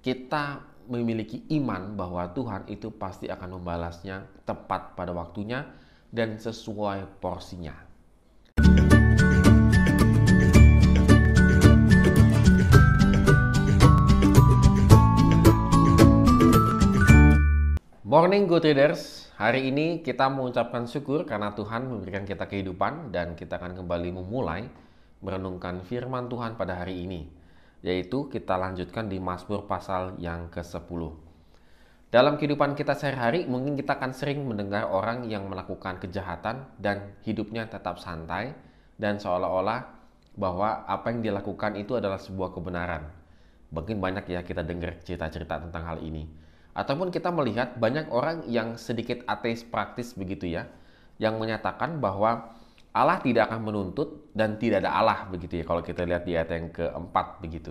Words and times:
kita 0.00 0.64
memiliki 0.88 1.44
iman 1.60 1.92
bahwa 1.92 2.24
Tuhan 2.32 2.64
itu 2.72 2.88
pasti 2.88 3.28
akan 3.28 3.60
membalasnya 3.60 4.24
tepat 4.48 4.96
pada 4.96 5.12
waktunya 5.12 5.68
dan 6.08 6.40
sesuai 6.40 7.20
porsinya. 7.20 7.76
Morning 18.08 18.48
Good 18.48 18.66
Readers, 18.66 19.28
hari 19.36 19.68
ini 19.68 20.00
kita 20.00 20.32
mengucapkan 20.32 20.88
syukur 20.88 21.28
karena 21.28 21.52
Tuhan 21.52 21.92
memberikan 21.92 22.24
kita 22.24 22.48
kehidupan 22.48 23.12
dan 23.12 23.36
kita 23.36 23.60
akan 23.60 23.76
kembali 23.84 24.16
memulai 24.16 24.64
merenungkan 25.20 25.84
firman 25.84 26.26
Tuhan 26.26 26.56
pada 26.56 26.80
hari 26.80 27.04
ini 27.04 27.39
yaitu 27.80 28.28
kita 28.28 28.56
lanjutkan 28.60 29.08
di 29.08 29.16
Mazmur 29.16 29.64
pasal 29.64 30.16
yang 30.20 30.52
ke-10. 30.52 31.30
Dalam 32.10 32.34
kehidupan 32.36 32.74
kita 32.74 32.98
sehari-hari, 32.98 33.46
mungkin 33.46 33.78
kita 33.78 33.94
akan 33.94 34.10
sering 34.10 34.42
mendengar 34.42 34.90
orang 34.90 35.30
yang 35.30 35.46
melakukan 35.46 36.02
kejahatan 36.02 36.66
dan 36.76 37.14
hidupnya 37.22 37.70
tetap 37.70 38.02
santai 38.02 38.50
dan 38.98 39.22
seolah-olah 39.22 39.86
bahwa 40.34 40.82
apa 40.90 41.14
yang 41.14 41.22
dilakukan 41.22 41.78
itu 41.78 41.94
adalah 41.94 42.18
sebuah 42.18 42.50
kebenaran. 42.50 43.06
Mungkin 43.70 44.02
banyak 44.02 44.26
ya 44.26 44.42
kita 44.42 44.66
dengar 44.66 44.98
cerita-cerita 45.06 45.62
tentang 45.62 45.86
hal 45.86 45.98
ini. 46.02 46.26
Ataupun 46.74 47.14
kita 47.14 47.30
melihat 47.30 47.78
banyak 47.78 48.10
orang 48.10 48.42
yang 48.50 48.74
sedikit 48.74 49.22
ateis 49.30 49.62
praktis 49.62 50.18
begitu 50.18 50.50
ya, 50.50 50.66
yang 51.22 51.38
menyatakan 51.38 52.02
bahwa 52.02 52.58
Allah 52.90 53.22
tidak 53.22 53.46
akan 53.46 53.70
menuntut 53.70 54.34
dan 54.34 54.58
tidak 54.58 54.82
ada 54.82 54.90
Allah 54.90 55.30
begitu 55.30 55.62
ya 55.62 55.64
kalau 55.66 55.78
kita 55.78 56.02
lihat 56.02 56.26
di 56.26 56.34
ayat 56.34 56.50
yang 56.50 56.68
keempat 56.74 57.38
begitu. 57.38 57.70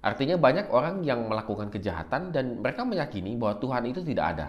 Artinya 0.00 0.40
banyak 0.40 0.72
orang 0.72 1.04
yang 1.04 1.28
melakukan 1.28 1.68
kejahatan 1.68 2.32
dan 2.32 2.64
mereka 2.64 2.86
meyakini 2.86 3.36
bahwa 3.36 3.60
Tuhan 3.60 3.84
itu 3.90 4.00
tidak 4.00 4.26
ada. 4.38 4.48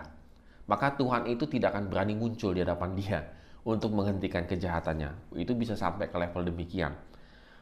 Maka 0.68 0.96
Tuhan 0.96 1.28
itu 1.28 1.48
tidak 1.48 1.76
akan 1.76 1.92
berani 1.92 2.14
muncul 2.16 2.56
di 2.56 2.64
hadapan 2.64 2.92
dia 2.96 3.20
untuk 3.68 3.92
menghentikan 3.92 4.48
kejahatannya. 4.48 5.36
Itu 5.36 5.56
bisa 5.60 5.76
sampai 5.76 6.08
ke 6.08 6.16
level 6.16 6.52
demikian. 6.52 6.96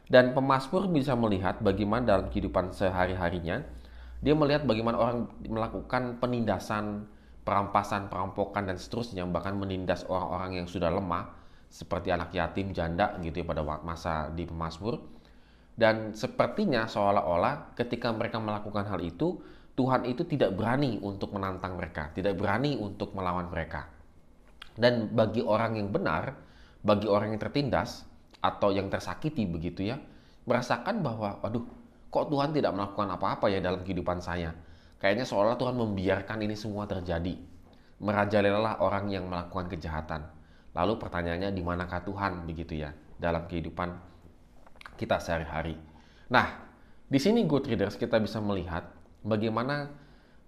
Dan 0.06 0.38
pemasmur 0.38 0.86
bisa 0.90 1.18
melihat 1.18 1.62
bagaimana 1.66 2.06
dalam 2.06 2.26
kehidupan 2.30 2.70
sehari-harinya 2.70 3.66
dia 4.22 4.34
melihat 4.38 4.66
bagaimana 4.66 4.98
orang 5.02 5.18
melakukan 5.46 6.22
penindasan, 6.22 7.10
perampasan, 7.42 8.10
perampokan 8.10 8.70
dan 8.70 8.78
seterusnya 8.78 9.26
bahkan 9.30 9.58
menindas 9.58 10.06
orang-orang 10.06 10.62
yang 10.62 10.68
sudah 10.70 10.94
lemah 10.94 11.45
seperti 11.76 12.08
anak 12.08 12.32
yatim 12.32 12.72
janda 12.72 13.20
gitu 13.20 13.44
ya 13.44 13.46
pada 13.52 13.60
masa 13.84 14.32
di 14.32 14.48
Pemasmur 14.48 14.96
dan 15.76 16.16
sepertinya 16.16 16.88
seolah-olah 16.88 17.76
ketika 17.76 18.16
mereka 18.16 18.40
melakukan 18.40 18.88
hal 18.88 19.04
itu 19.04 19.44
Tuhan 19.76 20.08
itu 20.08 20.24
tidak 20.24 20.56
berani 20.56 21.04
untuk 21.04 21.36
menantang 21.36 21.76
mereka, 21.76 22.08
tidak 22.16 22.40
berani 22.40 22.80
untuk 22.80 23.12
melawan 23.12 23.52
mereka. 23.52 23.92
Dan 24.72 25.12
bagi 25.12 25.44
orang 25.44 25.76
yang 25.76 25.92
benar, 25.92 26.32
bagi 26.80 27.12
orang 27.12 27.36
yang 27.36 27.42
tertindas 27.44 28.08
atau 28.40 28.72
yang 28.72 28.88
tersakiti 28.88 29.44
begitu 29.44 29.92
ya, 29.92 30.00
merasakan 30.48 31.04
bahwa 31.04 31.44
aduh, 31.44 31.68
kok 32.08 32.32
Tuhan 32.32 32.56
tidak 32.56 32.72
melakukan 32.72 33.20
apa-apa 33.20 33.52
ya 33.52 33.60
dalam 33.60 33.84
kehidupan 33.84 34.24
saya. 34.24 34.56
Kayaknya 34.96 35.28
seolah 35.28 35.60
Tuhan 35.60 35.76
membiarkan 35.76 36.40
ini 36.40 36.56
semua 36.56 36.88
terjadi. 36.88 37.36
Merajalelalah 38.00 38.80
orang 38.80 39.12
yang 39.12 39.28
melakukan 39.28 39.68
kejahatan. 39.68 40.24
Lalu 40.76 41.00
pertanyaannya 41.00 41.56
di 41.56 41.64
manakah 41.64 42.04
Tuhan 42.04 42.44
begitu 42.44 42.76
ya 42.84 42.92
dalam 43.16 43.48
kehidupan 43.48 43.96
kita 45.00 45.24
sehari-hari. 45.24 45.80
Nah, 46.28 46.68
di 47.08 47.16
sini 47.16 47.48
good 47.48 47.64
readers 47.64 47.96
kita 47.96 48.20
bisa 48.20 48.44
melihat 48.44 48.84
bagaimana 49.24 49.88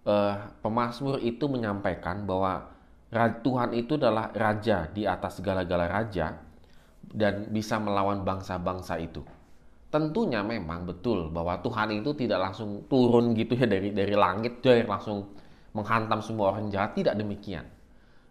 uh, 0.04 0.52
pemasmur 0.60 1.24
itu 1.24 1.48
menyampaikan 1.48 2.28
bahwa 2.28 2.76
Tuhan 3.16 3.72
itu 3.72 3.96
adalah 3.96 4.36
raja 4.36 4.92
di 4.92 5.08
atas 5.08 5.40
segala-gala 5.40 5.88
raja 5.88 6.44
dan 7.08 7.48
bisa 7.48 7.80
melawan 7.80 8.28
bangsa-bangsa 8.28 9.00
itu. 9.00 9.24
Tentunya 9.88 10.44
memang 10.44 10.84
betul 10.84 11.32
bahwa 11.32 11.64
Tuhan 11.64 12.04
itu 12.04 12.12
tidak 12.20 12.52
langsung 12.52 12.84
turun 12.92 13.32
gitu 13.32 13.56
ya 13.56 13.64
dari 13.64 13.96
dari 13.96 14.12
langit 14.12 14.60
dia 14.60 14.84
langsung 14.84 15.32
menghantam 15.72 16.20
semua 16.20 16.52
orang 16.52 16.68
jahat 16.68 17.00
tidak 17.00 17.16
demikian 17.16 17.64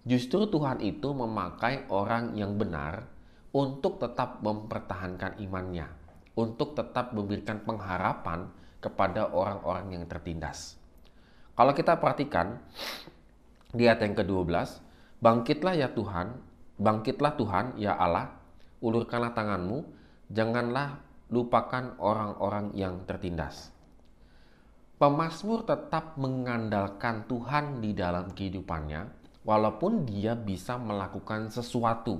Justru 0.06 0.46
Tuhan 0.46 0.78
itu 0.86 1.10
memakai 1.10 1.90
orang 1.90 2.38
yang 2.38 2.54
benar 2.54 3.10
untuk 3.50 3.98
tetap 3.98 4.38
mempertahankan 4.38 5.42
imannya, 5.42 5.90
untuk 6.38 6.78
tetap 6.78 7.10
memberikan 7.10 7.58
pengharapan 7.66 8.46
kepada 8.78 9.34
orang-orang 9.34 9.98
yang 9.98 10.04
tertindas. 10.06 10.78
Kalau 11.58 11.74
kita 11.74 11.98
perhatikan 11.98 12.62
di 13.74 13.90
ayat 13.90 14.06
yang 14.06 14.14
ke-12, 14.14 14.78
bangkitlah 15.18 15.74
ya 15.74 15.90
Tuhan, 15.90 16.38
bangkitlah 16.78 17.32
Tuhan 17.34 17.66
ya 17.74 17.98
Allah, 17.98 18.30
ulurkanlah 18.78 19.34
tanganmu, 19.34 19.82
janganlah 20.30 21.02
lupakan 21.34 21.98
orang-orang 21.98 22.70
yang 22.78 23.02
tertindas. 23.10 23.74
Pemasmur 25.02 25.66
tetap 25.66 26.14
mengandalkan 26.14 27.26
Tuhan 27.26 27.82
di 27.82 27.90
dalam 27.90 28.30
kehidupannya, 28.32 29.25
walaupun 29.46 30.02
dia 30.04 30.34
bisa 30.34 30.74
melakukan 30.74 31.48
sesuatu 31.48 32.18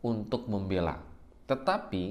untuk 0.00 0.48
membela. 0.48 0.96
Tetapi 1.44 2.04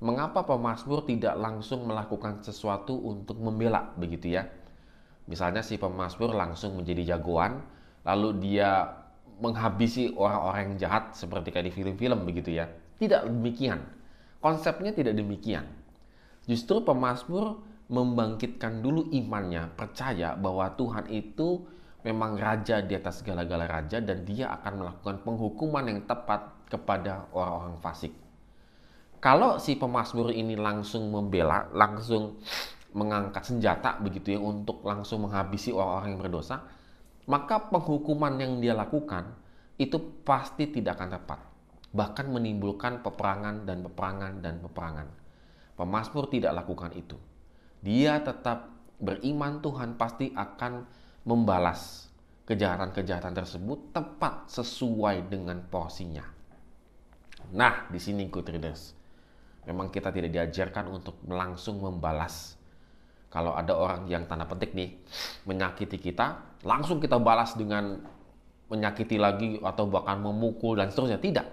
mengapa 0.00 0.48
pemazmur 0.48 1.04
tidak 1.04 1.36
langsung 1.36 1.84
melakukan 1.84 2.40
sesuatu 2.40 2.96
untuk 2.96 3.36
membela 3.36 3.92
begitu 4.00 4.32
ya? 4.40 4.48
Misalnya 5.28 5.60
si 5.60 5.76
pemazmur 5.76 6.32
langsung 6.32 6.80
menjadi 6.80 7.14
jagoan, 7.14 7.60
lalu 8.08 8.40
dia 8.40 8.96
menghabisi 9.38 10.16
orang-orang 10.16 10.72
yang 10.72 10.88
jahat 10.88 11.04
seperti 11.12 11.52
kayak 11.52 11.68
di 11.68 11.72
film-film 11.76 12.24
begitu 12.24 12.56
ya. 12.56 12.64
Tidak 12.96 13.28
demikian. 13.28 13.84
Konsepnya 14.40 14.96
tidak 14.96 15.20
demikian. 15.20 15.68
Justru 16.48 16.80
pemazmur 16.80 17.60
membangkitkan 17.92 18.80
dulu 18.80 19.12
imannya, 19.12 19.68
percaya 19.76 20.32
bahwa 20.32 20.72
Tuhan 20.80 21.12
itu 21.12 21.60
memang 22.08 22.40
raja 22.40 22.80
di 22.80 22.96
atas 22.96 23.20
segala-gala 23.20 23.68
raja 23.68 24.00
dan 24.00 24.24
dia 24.24 24.48
akan 24.56 24.80
melakukan 24.80 25.20
penghukuman 25.20 25.84
yang 25.84 26.00
tepat 26.08 26.64
kepada 26.72 27.28
orang-orang 27.36 27.76
fasik. 27.84 28.16
Kalau 29.20 29.60
si 29.60 29.76
pemasmur 29.76 30.32
ini 30.32 30.56
langsung 30.56 31.12
membela, 31.12 31.68
langsung 31.76 32.40
mengangkat 32.96 33.44
senjata 33.44 34.00
begitu 34.00 34.32
ya 34.32 34.40
untuk 34.40 34.80
langsung 34.88 35.28
menghabisi 35.28 35.74
orang-orang 35.74 36.16
yang 36.16 36.20
berdosa, 36.24 36.56
maka 37.28 37.68
penghukuman 37.68 38.40
yang 38.40 38.56
dia 38.56 38.72
lakukan 38.72 39.36
itu 39.76 40.00
pasti 40.24 40.72
tidak 40.72 40.96
akan 40.96 41.10
tepat. 41.20 41.40
Bahkan 41.92 42.26
menimbulkan 42.32 43.04
peperangan 43.04 43.68
dan 43.68 43.84
peperangan 43.84 44.32
dan 44.40 44.54
peperangan. 44.64 45.08
Pemasmur 45.76 46.32
tidak 46.32 46.56
lakukan 46.64 46.90
itu. 46.96 47.20
Dia 47.84 48.18
tetap 48.24 48.74
beriman 48.98 49.62
Tuhan 49.62 49.94
pasti 49.94 50.34
akan 50.34 50.82
membalas 51.28 52.08
kejahatan-kejahatan 52.48 53.36
tersebut 53.36 53.92
tepat 53.92 54.48
sesuai 54.48 55.28
dengan 55.28 55.60
porsinya. 55.68 56.24
Nah, 57.52 57.84
di 57.92 58.00
sini 58.00 58.32
good 58.32 58.48
readers. 58.48 58.96
Memang 59.68 59.92
kita 59.92 60.08
tidak 60.08 60.32
diajarkan 60.32 60.88
untuk 60.88 61.20
langsung 61.28 61.84
membalas. 61.84 62.56
Kalau 63.28 63.52
ada 63.52 63.76
orang 63.76 64.08
yang 64.08 64.24
tanda 64.24 64.48
petik 64.48 64.72
nih 64.72 64.96
menyakiti 65.44 66.00
kita, 66.00 66.56
langsung 66.64 66.96
kita 66.96 67.20
balas 67.20 67.52
dengan 67.52 68.00
menyakiti 68.72 69.20
lagi 69.20 69.60
atau 69.60 69.84
bahkan 69.84 70.16
memukul 70.24 70.80
dan 70.80 70.88
seterusnya. 70.88 71.20
Tidak. 71.20 71.46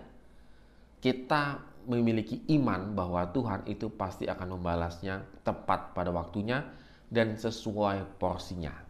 Kita 1.03 1.59
memiliki 1.91 2.47
iman 2.55 2.95
bahwa 2.95 3.27
Tuhan 3.35 3.67
itu 3.67 3.91
pasti 3.91 4.31
akan 4.31 4.55
membalasnya 4.55 5.43
tepat 5.43 5.91
pada 5.91 6.15
waktunya 6.15 6.63
dan 7.11 7.35
sesuai 7.35 8.15
porsinya. 8.15 8.84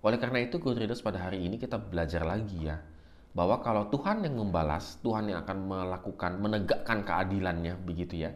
Oleh 0.00 0.16
karena 0.16 0.40
itu, 0.40 0.56
good 0.56 0.80
pada 1.04 1.28
hari 1.28 1.44
ini 1.44 1.60
kita 1.60 1.76
belajar 1.76 2.24
lagi 2.24 2.64
ya, 2.64 2.80
bahwa 3.36 3.60
kalau 3.60 3.92
Tuhan 3.92 4.24
yang 4.24 4.40
membalas, 4.40 4.96
Tuhan 5.04 5.28
yang 5.28 5.44
akan 5.44 5.58
melakukan, 5.68 6.40
menegakkan 6.40 7.04
keadilannya, 7.04 7.76
begitu 7.84 8.24
ya, 8.24 8.32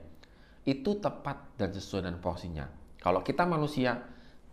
itu 0.68 1.00
tepat 1.00 1.56
dan 1.56 1.72
sesuai 1.72 2.04
dengan 2.04 2.20
porsinya. 2.20 2.66
Kalau 3.00 3.24
kita 3.24 3.48
manusia, 3.48 3.96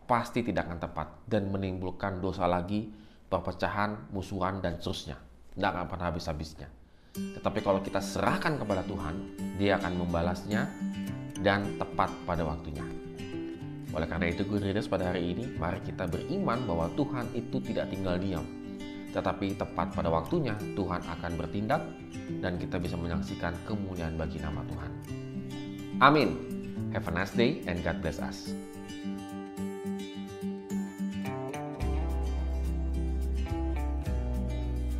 pasti 0.07 0.43
tidak 0.43 0.67
akan 0.67 0.79
tepat 0.79 1.07
dan 1.27 1.47
menimbulkan 1.51 2.19
dosa 2.19 2.47
lagi, 2.47 2.87
perpecahan, 3.31 4.11
musuhan, 4.11 4.59
dan 4.59 4.79
seterusnya. 4.79 5.15
Tidak 5.55 5.69
akan 5.71 5.85
pernah 5.87 6.11
habis-habisnya. 6.11 6.67
Tetapi 7.11 7.59
kalau 7.59 7.83
kita 7.83 7.99
serahkan 7.99 8.55
kepada 8.55 8.87
Tuhan, 8.87 9.15
dia 9.59 9.75
akan 9.79 9.93
membalasnya 9.99 10.67
dan 11.43 11.75
tepat 11.75 12.11
pada 12.23 12.47
waktunya. 12.47 13.00
Oleh 13.91 14.07
karena 14.07 14.31
itu, 14.31 14.47
good 14.47 14.63
readers 14.63 14.87
pada 14.87 15.11
hari 15.11 15.35
ini, 15.35 15.51
mari 15.59 15.83
kita 15.83 16.07
beriman 16.07 16.63
bahwa 16.63 16.87
Tuhan 16.95 17.27
itu 17.35 17.59
tidak 17.59 17.91
tinggal 17.91 18.15
diam. 18.15 18.45
Tetapi 19.11 19.59
tepat 19.59 19.91
pada 19.91 20.07
waktunya, 20.07 20.55
Tuhan 20.75 21.03
akan 21.03 21.31
bertindak 21.35 21.83
dan 22.39 22.55
kita 22.55 22.79
bisa 22.79 22.95
menyaksikan 22.95 23.51
kemuliaan 23.67 24.15
bagi 24.15 24.39
nama 24.39 24.63
Tuhan. 24.63 24.91
Amin. 25.99 26.29
Have 26.95 27.07
a 27.07 27.11
nice 27.11 27.35
day 27.35 27.59
and 27.67 27.83
God 27.83 27.99
bless 27.99 28.23
us. 28.23 28.55